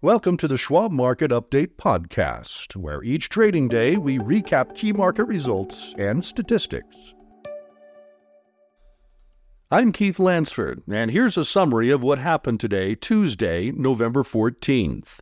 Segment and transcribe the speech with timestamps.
[0.00, 5.24] Welcome to the Schwab Market Update Podcast, where each trading day we recap key market
[5.24, 7.14] results and statistics.
[9.72, 15.18] I'm Keith Lansford, and here's a summary of what happened today, Tuesday, November 14th.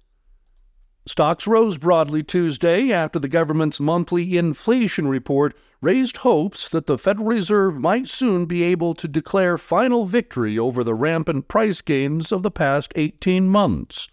[1.06, 7.28] Stocks rose broadly Tuesday after the government's monthly inflation report raised hopes that the Federal
[7.28, 12.42] Reserve might soon be able to declare final victory over the rampant price gains of
[12.42, 14.08] the past 18 months.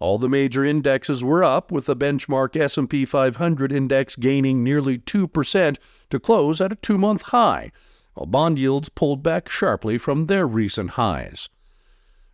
[0.00, 5.76] All the major indexes were up, with the benchmark S&P 500 index gaining nearly 2%
[6.10, 7.70] to close at a two-month high,
[8.14, 11.48] while bond yields pulled back sharply from their recent highs.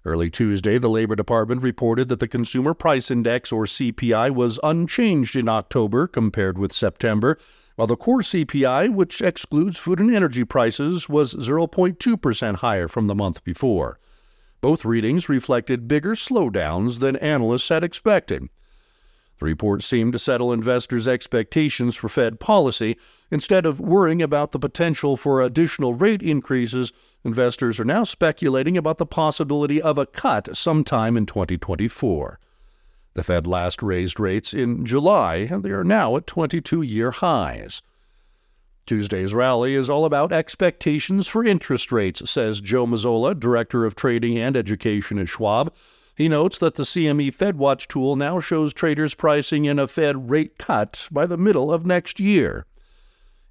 [0.02, 5.36] Early Tuesday, the Labor Department reported that the Consumer Price Index, or CPI, was unchanged
[5.36, 7.38] in October compared with September,
[7.76, 13.14] while the core CPI, which excludes food and energy prices, was 0.2% higher from the
[13.14, 13.99] month before.
[14.60, 18.48] Both readings reflected bigger slowdowns than analysts had expected.
[19.38, 22.98] The report seemed to settle investors' expectations for Fed policy.
[23.30, 26.92] Instead of worrying about the potential for additional rate increases,
[27.24, 32.38] investors are now speculating about the possibility of a cut sometime in 2024.
[33.14, 37.80] The Fed last raised rates in July, and they are now at 22 year highs.
[38.86, 44.38] Tuesday's rally is all about expectations for interest rates, says Joe Mazzola, Director of Trading
[44.38, 45.72] and Education at Schwab.
[46.16, 50.58] He notes that the CME FedWatch tool now shows traders pricing in a Fed rate
[50.58, 52.66] cut by the middle of next year.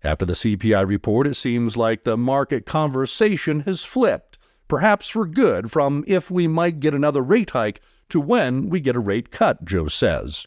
[0.04, 5.72] After the CPI report, it seems like the market conversation has flipped, perhaps for good,
[5.72, 9.66] from if we might get another rate hike to when we get a rate cut,
[9.66, 10.46] Joe says.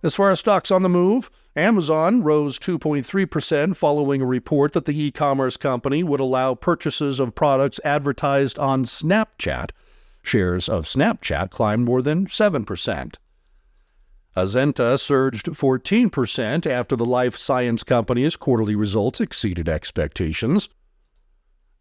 [0.03, 4.99] As far as stocks on the move, Amazon rose 2.3% following a report that the
[4.99, 9.69] e commerce company would allow purchases of products advertised on Snapchat.
[10.21, 13.15] Shares of Snapchat climbed more than 7%.
[14.35, 20.67] Azenta surged 14% after the life science company's quarterly results exceeded expectations.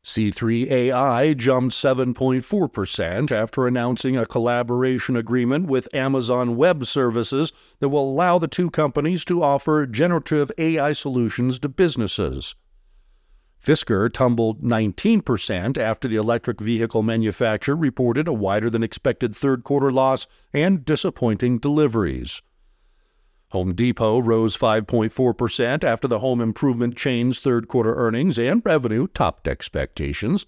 [0.05, 8.39] C3AI jumped 7.4% after announcing a collaboration agreement with Amazon Web Services that will allow
[8.39, 12.55] the two companies to offer generative AI solutions to businesses.
[13.65, 19.91] Fisker tumbled 19% after the electric vehicle manufacturer reported a wider than expected third quarter
[19.91, 22.43] loss and disappointing deliveries.
[23.55, 29.47] Home Depot rose 5.4% after the home improvement chain's third quarter earnings and revenue topped
[29.47, 30.45] expectations.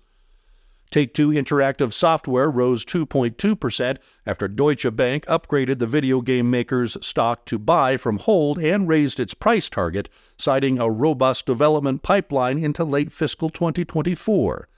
[0.90, 7.44] Take Two Interactive Software rose 2.2% after Deutsche Bank upgraded the video game maker's stock
[7.46, 12.82] to buy from hold and raised its price target, citing a robust development pipeline into
[12.82, 14.68] late fiscal 2024.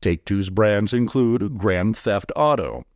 [0.00, 2.86] Take Two's brands include Grand Theft Auto.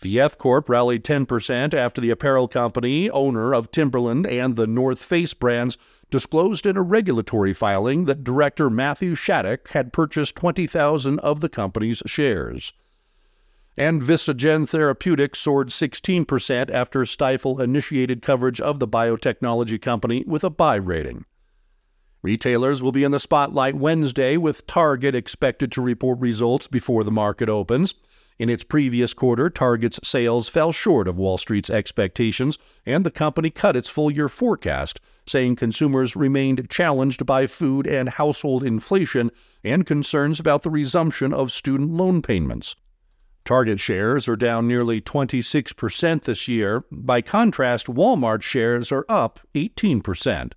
[0.00, 5.32] VF Corp rallied 10% after the apparel company, owner of Timberland and the North Face
[5.32, 5.78] brands,
[6.10, 12.02] disclosed in a regulatory filing that director Matthew Shattuck had purchased 20,000 of the company's
[12.06, 12.72] shares.
[13.76, 20.50] And Vistagen Therapeutics soared 16% after Stifel initiated coverage of the biotechnology company with a
[20.50, 21.24] buy rating.
[22.22, 27.10] Retailers will be in the spotlight Wednesday, with Target expected to report results before the
[27.10, 27.94] market opens.
[28.38, 33.48] In its previous quarter, Target's sales fell short of Wall Street's expectations, and the company
[33.48, 39.30] cut its full year forecast, saying consumers remained challenged by food and household inflation
[39.64, 42.76] and concerns about the resumption of student loan payments.
[43.46, 46.84] Target shares are down nearly 26% this year.
[46.90, 50.52] By contrast, Walmart shares are up 18%.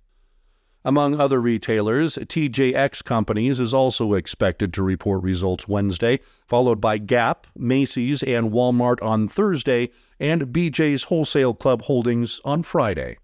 [0.82, 7.46] Among other retailers, TJX Companies is also expected to report results Wednesday, followed by Gap,
[7.54, 13.18] Macy's, and Walmart on Thursday, and BJ's Wholesale Club Holdings on Friday.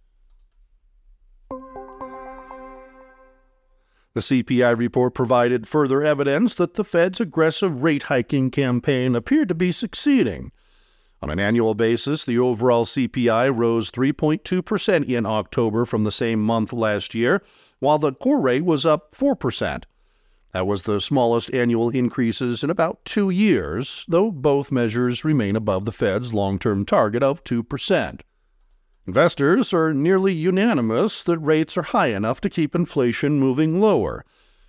[4.12, 9.55] The CPI report provided further evidence that the Fed's aggressive rate hiking campaign appeared to
[9.55, 10.52] be succeeding.
[11.26, 16.73] On an annual basis, the overall CPI rose 3.2% in October from the same month
[16.73, 17.43] last year,
[17.81, 19.82] while the core rate was up 4%.
[20.52, 25.84] That was the smallest annual increases in about two years, though both measures remain above
[25.84, 28.20] the Fed's long term target of 2%.
[29.08, 34.25] Investors are nearly unanimous that rates are high enough to keep inflation moving lower.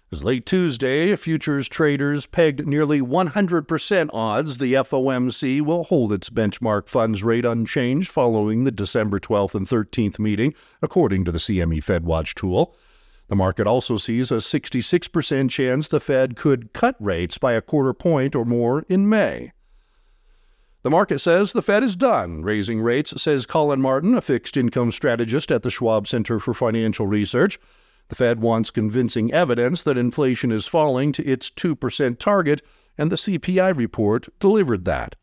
[0.09, 6.87] As late Tuesday, futures traders pegged nearly 100% odds the FOMC will hold its benchmark
[6.87, 12.35] funds rate unchanged following the December 12th and 13th meeting, according to the CME FedWatch
[12.35, 12.73] tool.
[13.27, 17.93] The market also sees a 66% chance the Fed could cut rates by a quarter
[17.93, 19.51] point or more in May.
[20.83, 24.93] The market says the Fed is done raising rates, says Colin Martin, a fixed income
[24.93, 27.59] strategist at the Schwab Center for Financial Research.
[28.09, 32.61] The Fed wants convincing evidence that inflation is falling to its 2% target,
[32.97, 35.15] and the CPI report delivered that.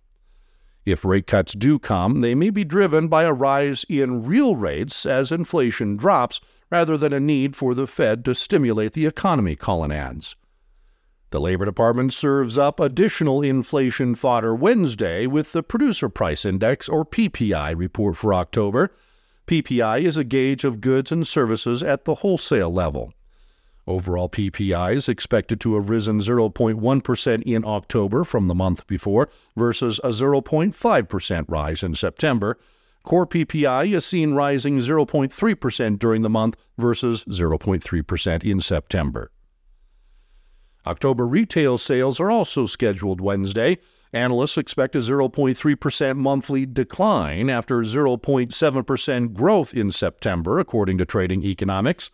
[0.84, 5.06] If rate cuts do come, they may be driven by a rise in real rates
[5.06, 6.40] as inflation drops,
[6.70, 10.36] rather than a need for the Fed to stimulate the economy, Colin adds.
[11.31, 17.04] The Labor Department serves up additional inflation fodder Wednesday with the Producer Price Index, or
[17.04, 18.94] PPI, report for October.
[19.46, 23.12] PPI is a gauge of goods and services at the wholesale level.
[23.87, 30.00] Overall PPI is expected to have risen 0.1% in October from the month before versus
[30.02, 32.58] a 0.5% rise in September.
[33.02, 39.31] Core PPI is seen rising 0.3% during the month versus 0.3% in September.
[40.87, 43.76] October retail sales are also scheduled Wednesday.
[44.14, 52.12] Analysts expect a 0.3% monthly decline after 0.7% growth in September, according to Trading Economics.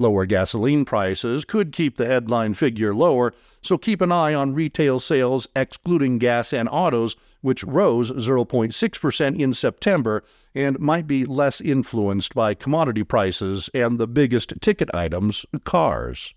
[0.00, 3.32] Lower gasoline prices could keep the headline figure lower,
[3.62, 9.52] so keep an eye on retail sales excluding gas and autos, which rose 0.6% in
[9.52, 10.24] September
[10.56, 16.34] and might be less influenced by commodity prices and the biggest ticket items, cars.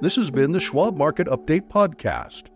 [0.00, 2.48] This has been the Schwab Market Update podcast.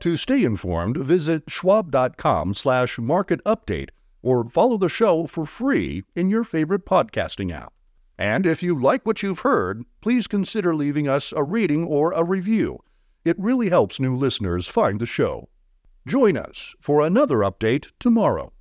[0.00, 3.90] To stay informed, visit schwab.com slash market update
[4.22, 7.74] or follow the show for free in your favorite podcasting app.
[8.18, 12.24] And if you like what you've heard, please consider leaving us a rating or a
[12.24, 12.78] review.
[13.24, 15.50] It really helps new listeners find the show.
[16.06, 18.52] Join us for another update tomorrow.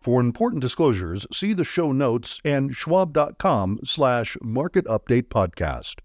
[0.00, 5.96] For important disclosures, see the show notes and schwab.com slash market update podcast.